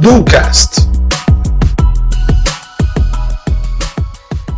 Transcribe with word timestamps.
Ducast. 0.00 0.88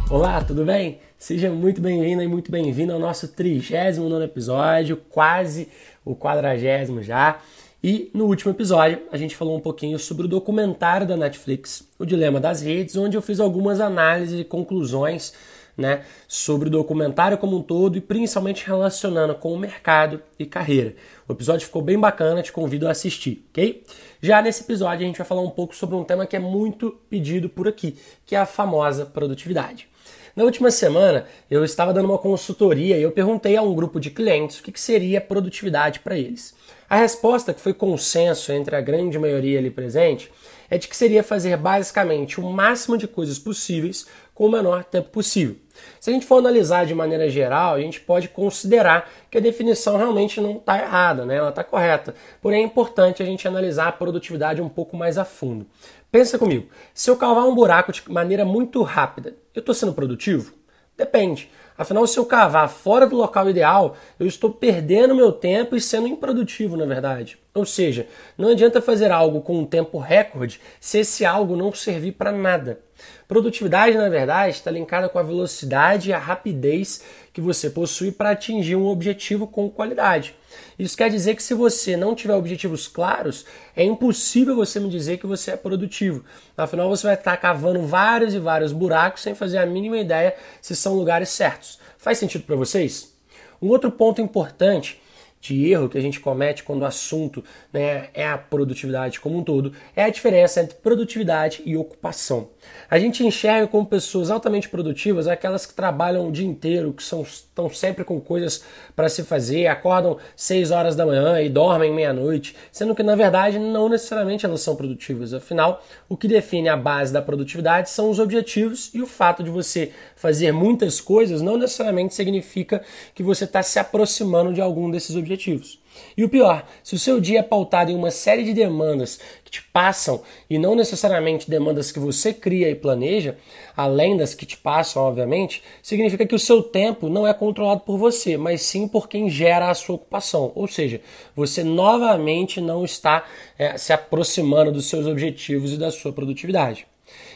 Olá, 0.08 0.42
tudo 0.42 0.64
bem? 0.64 1.00
Seja 1.18 1.50
muito 1.50 1.82
bem-vindo 1.82 2.22
e 2.22 2.26
muito 2.26 2.50
bem-vindo 2.50 2.94
ao 2.94 2.98
nosso 2.98 3.28
39 3.28 4.24
episódio, 4.24 4.96
quase 4.96 5.68
o 6.06 6.16
quadragésimo 6.16 7.02
já. 7.02 7.38
E 7.84 8.10
no 8.14 8.24
último 8.24 8.52
episódio 8.52 9.02
a 9.12 9.18
gente 9.18 9.36
falou 9.36 9.58
um 9.58 9.60
pouquinho 9.60 9.98
sobre 9.98 10.24
o 10.24 10.28
documentário 10.28 11.06
da 11.06 11.18
Netflix, 11.18 11.86
O 11.98 12.06
Dilema 12.06 12.40
das 12.40 12.62
Redes, 12.62 12.96
onde 12.96 13.18
eu 13.18 13.20
fiz 13.20 13.40
algumas 13.40 13.78
análises 13.78 14.40
e 14.40 14.44
conclusões 14.44 15.34
né, 15.76 16.04
sobre 16.28 16.68
o 16.68 16.70
documentário 16.70 17.38
como 17.38 17.56
um 17.56 17.62
todo 17.62 17.96
e 17.96 18.00
principalmente 18.00 18.66
relacionando 18.66 19.34
com 19.34 19.52
o 19.52 19.58
mercado 19.58 20.22
e 20.38 20.46
carreira. 20.46 20.94
O 21.28 21.32
episódio 21.32 21.66
ficou 21.66 21.82
bem 21.82 21.98
bacana, 21.98 22.42
te 22.42 22.52
convido 22.52 22.88
a 22.88 22.90
assistir, 22.90 23.44
ok? 23.50 23.84
Já 24.20 24.42
nesse 24.42 24.62
episódio 24.62 25.04
a 25.04 25.06
gente 25.06 25.18
vai 25.18 25.26
falar 25.26 25.42
um 25.42 25.50
pouco 25.50 25.74
sobre 25.74 25.96
um 25.96 26.04
tema 26.04 26.26
que 26.26 26.36
é 26.36 26.40
muito 26.40 26.98
pedido 27.08 27.48
por 27.48 27.66
aqui, 27.66 27.96
que 28.26 28.34
é 28.34 28.38
a 28.38 28.46
famosa 28.46 29.06
produtividade. 29.06 29.88
Na 30.34 30.44
última 30.44 30.70
semana, 30.70 31.26
eu 31.50 31.64
estava 31.64 31.92
dando 31.92 32.06
uma 32.06 32.18
consultoria 32.18 32.96
e 32.96 33.02
eu 33.02 33.10
perguntei 33.10 33.56
a 33.56 33.62
um 33.62 33.74
grupo 33.74 33.98
de 33.98 34.10
clientes 34.10 34.60
o 34.60 34.62
que, 34.62 34.80
seria 34.80 35.20
produtividade 35.20 36.00
para 36.00 36.16
eles. 36.16 36.54
A 36.88 36.96
resposta, 36.96 37.52
que 37.52 37.60
foi 37.60 37.74
consenso 37.74 38.52
entre 38.52 38.76
a 38.76 38.80
grande 38.80 39.18
maioria 39.18 39.58
ali 39.58 39.70
presente, 39.70 40.30
é 40.70 40.78
de 40.78 40.86
que 40.86 40.96
seria 40.96 41.22
fazer 41.22 41.56
basicamente 41.56 42.40
o 42.40 42.44
máximo 42.44 42.96
de 42.96 43.08
coisas 43.08 43.38
possíveis 43.38 44.06
com 44.32 44.46
o 44.46 44.50
menor 44.50 44.84
tempo 44.84 45.10
possível. 45.10 45.56
Se 46.00 46.10
a 46.10 46.12
gente 46.12 46.26
for 46.26 46.38
analisar 46.38 46.86
de 46.86 46.94
maneira 46.94 47.28
geral, 47.28 47.74
a 47.74 47.80
gente 47.80 48.00
pode 48.00 48.28
considerar 48.28 49.10
que 49.30 49.38
a 49.38 49.40
definição 49.40 49.96
realmente 49.96 50.40
não 50.40 50.56
está 50.56 50.78
errada, 50.78 51.24
né? 51.24 51.36
ela 51.36 51.50
está 51.50 51.62
correta. 51.64 52.14
Porém, 52.40 52.62
é 52.62 52.64
importante 52.64 53.22
a 53.22 53.26
gente 53.26 53.46
analisar 53.46 53.88
a 53.88 53.92
produtividade 53.92 54.62
um 54.62 54.68
pouco 54.68 54.96
mais 54.96 55.18
a 55.18 55.24
fundo. 55.24 55.66
Pensa 56.10 56.38
comigo, 56.38 56.68
se 56.92 57.08
eu 57.10 57.16
cavar 57.16 57.44
um 57.44 57.54
buraco 57.54 57.92
de 57.92 58.02
maneira 58.10 58.44
muito 58.44 58.82
rápida, 58.82 59.34
eu 59.54 59.60
estou 59.60 59.74
sendo 59.74 59.92
produtivo? 59.92 60.52
Depende. 60.96 61.50
Afinal, 61.80 62.06
se 62.06 62.18
eu 62.18 62.26
cavar 62.26 62.68
fora 62.68 63.06
do 63.06 63.16
local 63.16 63.48
ideal, 63.48 63.96
eu 64.18 64.26
estou 64.26 64.50
perdendo 64.50 65.14
meu 65.14 65.32
tempo 65.32 65.74
e 65.74 65.80
sendo 65.80 66.06
improdutivo, 66.06 66.76
na 66.76 66.84
verdade. 66.84 67.38
Ou 67.54 67.64
seja, 67.64 68.06
não 68.36 68.50
adianta 68.50 68.82
fazer 68.82 69.10
algo 69.10 69.40
com 69.40 69.60
um 69.60 69.64
tempo 69.64 69.96
recorde 69.96 70.60
se 70.78 70.98
esse 70.98 71.24
algo 71.24 71.56
não 71.56 71.72
servir 71.72 72.12
para 72.12 72.30
nada. 72.30 72.80
Produtividade, 73.26 73.96
na 73.96 74.10
verdade, 74.10 74.56
está 74.56 74.70
linkada 74.70 75.08
com 75.08 75.18
a 75.18 75.22
velocidade 75.22 76.10
e 76.10 76.12
a 76.12 76.18
rapidez 76.18 77.02
que 77.32 77.40
você 77.40 77.70
possui 77.70 78.12
para 78.12 78.30
atingir 78.30 78.76
um 78.76 78.86
objetivo 78.86 79.46
com 79.46 79.70
qualidade. 79.70 80.34
Isso 80.78 80.96
quer 80.96 81.08
dizer 81.08 81.34
que 81.34 81.42
se 81.42 81.54
você 81.54 81.96
não 81.96 82.14
tiver 82.14 82.34
objetivos 82.34 82.88
claros, 82.88 83.46
é 83.74 83.84
impossível 83.84 84.56
você 84.56 84.80
me 84.80 84.88
dizer 84.88 85.18
que 85.18 85.26
você 85.26 85.52
é 85.52 85.56
produtivo. 85.56 86.24
Afinal, 86.56 86.88
você 86.88 87.06
vai 87.06 87.14
estar 87.14 87.36
cavando 87.36 87.82
vários 87.86 88.34
e 88.34 88.38
vários 88.38 88.72
buracos 88.72 89.22
sem 89.22 89.34
fazer 89.34 89.58
a 89.58 89.66
mínima 89.66 89.98
ideia 89.98 90.34
se 90.60 90.74
são 90.74 90.94
lugares 90.94 91.28
certos. 91.28 91.69
Faz 91.98 92.18
sentido 92.18 92.44
para 92.44 92.56
vocês? 92.56 93.12
Um 93.60 93.68
outro 93.68 93.90
ponto 93.90 94.20
importante 94.20 94.99
de 95.40 95.70
erro 95.70 95.88
que 95.88 95.96
a 95.96 96.02
gente 96.02 96.20
comete 96.20 96.62
quando 96.62 96.82
o 96.82 96.84
assunto 96.84 97.42
né, 97.72 98.08
é 98.12 98.26
a 98.26 98.36
produtividade 98.36 99.18
como 99.18 99.38
um 99.38 99.42
todo 99.42 99.72
é 99.96 100.04
a 100.04 100.10
diferença 100.10 100.60
entre 100.60 100.76
produtividade 100.76 101.62
e 101.64 101.76
ocupação. 101.76 102.48
A 102.90 102.98
gente 102.98 103.24
enxerga 103.26 103.66
como 103.66 103.86
pessoas 103.86 104.30
altamente 104.30 104.68
produtivas 104.68 105.26
aquelas 105.26 105.64
que 105.64 105.72
trabalham 105.72 106.28
o 106.28 106.32
dia 106.32 106.46
inteiro, 106.46 106.92
que 106.92 107.02
são, 107.02 107.22
estão 107.22 107.70
sempre 107.70 108.04
com 108.04 108.20
coisas 108.20 108.62
para 108.94 109.08
se 109.08 109.22
fazer, 109.22 109.66
acordam 109.66 110.18
6 110.36 110.70
horas 110.70 110.94
da 110.94 111.06
manhã 111.06 111.40
e 111.40 111.48
dormem 111.48 111.92
meia-noite, 111.92 112.54
sendo 112.70 112.94
que 112.94 113.02
na 113.02 113.16
verdade 113.16 113.58
não 113.58 113.88
necessariamente 113.88 114.44
elas 114.44 114.60
são 114.60 114.76
produtivas. 114.76 115.32
Afinal, 115.32 115.82
o 116.08 116.16
que 116.16 116.28
define 116.28 116.68
a 116.68 116.76
base 116.76 117.12
da 117.12 117.22
produtividade 117.22 117.88
são 117.88 118.10
os 118.10 118.18
objetivos 118.18 118.90
e 118.92 119.00
o 119.00 119.06
fato 119.06 119.42
de 119.42 119.48
você 119.48 119.92
fazer 120.16 120.52
muitas 120.52 121.00
coisas 121.00 121.40
não 121.40 121.56
necessariamente 121.56 122.14
significa 122.14 122.82
que 123.14 123.22
você 123.22 123.44
está 123.44 123.62
se 123.62 123.78
aproximando 123.78 124.52
de 124.52 124.60
algum 124.60 124.90
desses 124.90 125.16
objetivos 125.16 125.29
objetivos. 125.30 125.78
E 126.16 126.24
o 126.24 126.28
pior, 126.28 126.66
se 126.82 126.94
o 126.94 126.98
seu 126.98 127.20
dia 127.20 127.40
é 127.40 127.42
pautado 127.42 127.90
em 127.90 127.94
uma 127.94 128.10
série 128.10 128.42
de 128.42 128.52
demandas 128.52 129.20
que 129.44 129.50
te 129.50 129.62
passam 129.62 130.22
e 130.48 130.58
não 130.58 130.74
necessariamente 130.74 131.50
demandas 131.50 131.92
que 131.92 131.98
você 131.98 132.32
cria 132.32 132.70
e 132.70 132.74
planeja, 132.74 133.36
além 133.76 134.16
das 134.16 134.34
que 134.34 134.46
te 134.46 134.56
passam, 134.56 135.02
obviamente, 135.02 135.62
significa 135.82 136.26
que 136.26 136.34
o 136.34 136.38
seu 136.38 136.62
tempo 136.62 137.08
não 137.08 137.26
é 137.26 137.34
controlado 137.34 137.80
por 137.80 137.98
você, 137.98 138.36
mas 138.36 138.62
sim 138.62 138.88
por 138.88 139.08
quem 139.08 139.28
gera 139.28 139.70
a 139.70 139.74
sua 139.74 139.96
ocupação. 139.96 140.52
Ou 140.54 140.66
seja, 140.66 141.00
você 141.34 141.62
novamente 141.62 142.60
não 142.60 142.84
está 142.84 143.24
é, 143.58 143.76
se 143.76 143.92
aproximando 143.92 144.72
dos 144.72 144.86
seus 144.86 145.06
objetivos 145.06 145.72
e 145.72 145.76
da 145.76 145.90
sua 145.90 146.12
produtividade. 146.12 146.86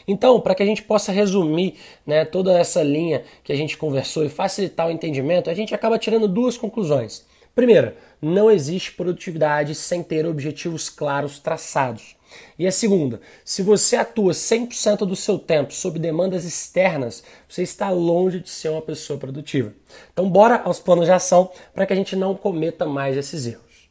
Então, 0.07 0.39
para 0.39 0.55
que 0.55 0.63
a 0.63 0.65
gente 0.65 0.83
possa 0.83 1.11
resumir 1.11 1.75
né, 2.05 2.23
toda 2.23 2.57
essa 2.57 2.81
linha 2.83 3.23
que 3.43 3.51
a 3.51 3.55
gente 3.55 3.75
conversou 3.75 4.23
e 4.23 4.29
facilitar 4.29 4.87
o 4.87 4.91
entendimento, 4.91 5.49
a 5.49 5.53
gente 5.53 5.73
acaba 5.73 5.97
tirando 5.97 6.27
duas 6.27 6.57
conclusões. 6.57 7.25
Primeira, 7.55 7.95
não 8.21 8.51
existe 8.51 8.91
produtividade 8.91 9.73
sem 9.73 10.03
ter 10.03 10.25
objetivos 10.25 10.89
claros 10.89 11.39
traçados. 11.39 12.17
E 12.59 12.67
a 12.67 12.71
segunda, 12.71 13.21
se 13.45 13.63
você 13.63 13.95
atua 13.95 14.33
100% 14.33 15.05
do 15.05 15.15
seu 15.15 15.39
tempo 15.39 15.73
sob 15.73 15.97
demandas 15.97 16.43
externas, 16.43 17.23
você 17.47 17.63
está 17.63 17.89
longe 17.89 18.41
de 18.41 18.49
ser 18.49 18.67
uma 18.69 18.81
pessoa 18.81 19.17
produtiva. 19.17 19.73
Então, 20.11 20.29
bora 20.29 20.61
aos 20.65 20.81
planos 20.81 21.05
de 21.05 21.11
ação 21.11 21.49
para 21.73 21.85
que 21.85 21.93
a 21.93 21.95
gente 21.95 22.13
não 22.17 22.35
cometa 22.35 22.85
mais 22.85 23.15
esses 23.15 23.45
erros. 23.47 23.89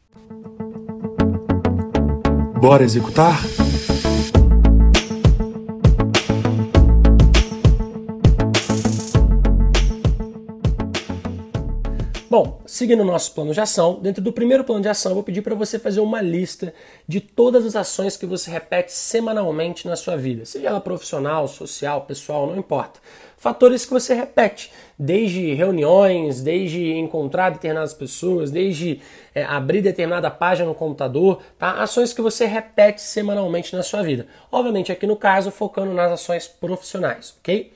Bora 2.60 2.84
executar? 2.84 3.40
Bom, 12.36 12.60
seguindo 12.66 13.02
o 13.02 13.04
nosso 13.04 13.32
plano 13.32 13.54
de 13.54 13.60
ação, 13.60 14.00
dentro 14.02 14.20
do 14.20 14.32
primeiro 14.32 14.64
plano 14.64 14.82
de 14.82 14.88
ação, 14.88 15.12
eu 15.12 15.14
vou 15.14 15.22
pedir 15.22 15.40
para 15.40 15.54
você 15.54 15.78
fazer 15.78 16.00
uma 16.00 16.20
lista 16.20 16.74
de 17.06 17.20
todas 17.20 17.64
as 17.64 17.76
ações 17.76 18.16
que 18.16 18.26
você 18.26 18.50
repete 18.50 18.90
semanalmente 18.90 19.86
na 19.86 19.94
sua 19.94 20.16
vida, 20.16 20.44
seja 20.44 20.66
ela 20.66 20.80
profissional, 20.80 21.46
social, 21.46 22.00
pessoal, 22.00 22.48
não 22.48 22.56
importa. 22.56 22.98
Fatores 23.38 23.86
que 23.86 23.92
você 23.92 24.14
repete, 24.14 24.72
desde 24.98 25.54
reuniões, 25.54 26.42
desde 26.42 26.94
encontrar 26.94 27.50
determinadas 27.50 27.94
pessoas, 27.94 28.50
desde 28.50 29.00
é, 29.32 29.44
abrir 29.44 29.80
determinada 29.80 30.28
página 30.28 30.68
no 30.68 30.74
computador, 30.74 31.40
tá? 31.56 31.74
ações 31.74 32.12
que 32.12 32.20
você 32.20 32.46
repete 32.46 33.00
semanalmente 33.00 33.76
na 33.76 33.84
sua 33.84 34.02
vida. 34.02 34.26
Obviamente, 34.50 34.90
aqui 34.90 35.06
no 35.06 35.14
caso, 35.14 35.52
focando 35.52 35.94
nas 35.94 36.10
ações 36.10 36.48
profissionais, 36.48 37.36
ok? 37.38 37.72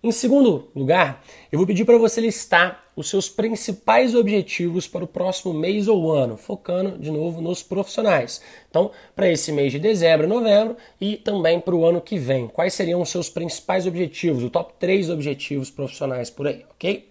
Em 0.00 0.12
segundo 0.12 0.68
lugar, 0.76 1.24
eu 1.50 1.58
vou 1.58 1.66
pedir 1.66 1.84
para 1.84 1.98
você 1.98 2.20
listar 2.20 2.84
os 2.98 3.08
seus 3.08 3.28
principais 3.28 4.12
objetivos 4.12 4.88
para 4.88 5.04
o 5.04 5.06
próximo 5.06 5.54
mês 5.54 5.86
ou 5.86 6.10
ano, 6.10 6.36
focando 6.36 6.98
de 6.98 7.12
novo 7.12 7.40
nos 7.40 7.62
profissionais. 7.62 8.42
Então, 8.68 8.90
para 9.14 9.30
esse 9.30 9.52
mês 9.52 9.70
de 9.70 9.78
dezembro 9.78 10.26
e 10.26 10.28
novembro 10.28 10.76
e 11.00 11.16
também 11.16 11.60
para 11.60 11.76
o 11.76 11.86
ano 11.86 12.00
que 12.00 12.18
vem, 12.18 12.48
quais 12.48 12.74
seriam 12.74 13.00
os 13.00 13.08
seus 13.08 13.30
principais 13.30 13.86
objetivos, 13.86 14.42
o 14.42 14.50
top 14.50 14.72
3 14.80 15.10
objetivos 15.10 15.70
profissionais 15.70 16.28
por 16.28 16.48
aí, 16.48 16.64
ok? 16.72 17.08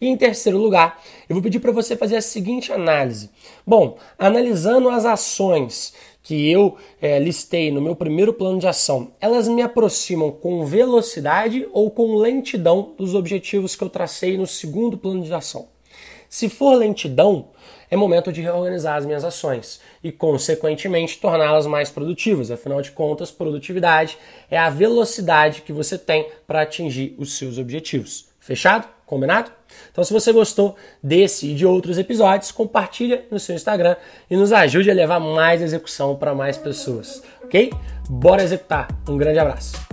E 0.00 0.08
em 0.08 0.16
terceiro 0.16 0.56
lugar, 0.56 1.02
eu 1.28 1.34
vou 1.34 1.42
pedir 1.42 1.60
para 1.60 1.72
você 1.72 1.94
fazer 1.94 2.16
a 2.16 2.22
seguinte 2.22 2.72
análise. 2.72 3.30
Bom, 3.66 3.98
analisando 4.18 4.88
as 4.88 5.04
ações 5.04 5.92
que 6.22 6.50
eu 6.50 6.76
é, 7.00 7.18
listei 7.18 7.70
no 7.70 7.80
meu 7.80 7.94
primeiro 7.94 8.32
plano 8.32 8.58
de 8.58 8.66
ação, 8.66 9.12
elas 9.20 9.46
me 9.48 9.62
aproximam 9.62 10.30
com 10.30 10.64
velocidade 10.64 11.68
ou 11.72 11.90
com 11.90 12.16
lentidão 12.16 12.94
dos 12.96 13.14
objetivos 13.14 13.76
que 13.76 13.84
eu 13.84 13.90
tracei 13.90 14.38
no 14.38 14.46
segundo 14.46 14.96
plano 14.96 15.22
de 15.22 15.32
ação. 15.34 15.68
Se 16.28 16.48
for 16.48 16.74
lentidão, 16.74 17.48
é 17.90 17.96
momento 17.96 18.32
de 18.32 18.40
reorganizar 18.40 18.96
as 18.96 19.04
minhas 19.04 19.24
ações 19.24 19.80
e, 20.02 20.12
consequentemente, 20.12 21.18
torná-las 21.18 21.66
mais 21.66 21.90
produtivas. 21.90 22.50
Afinal 22.50 22.80
de 22.80 22.92
contas, 22.92 23.32
produtividade 23.32 24.16
é 24.48 24.56
a 24.56 24.70
velocidade 24.70 25.62
que 25.62 25.72
você 25.72 25.98
tem 25.98 26.28
para 26.46 26.62
atingir 26.62 27.16
os 27.18 27.36
seus 27.36 27.58
objetivos. 27.58 28.28
Fechado? 28.38 28.88
Combinado? 29.10 29.50
Então, 29.90 30.04
se 30.04 30.12
você 30.12 30.32
gostou 30.32 30.76
desse 31.02 31.50
e 31.50 31.54
de 31.56 31.66
outros 31.66 31.98
episódios, 31.98 32.52
compartilha 32.52 33.24
no 33.28 33.40
seu 33.40 33.56
Instagram 33.56 33.96
e 34.30 34.36
nos 34.36 34.52
ajude 34.52 34.88
a 34.88 34.94
levar 34.94 35.18
mais 35.18 35.60
execução 35.60 36.14
para 36.14 36.32
mais 36.32 36.56
pessoas, 36.56 37.20
ok? 37.42 37.72
Bora 38.08 38.40
executar. 38.40 38.86
Um 39.08 39.16
grande 39.16 39.40
abraço. 39.40 39.89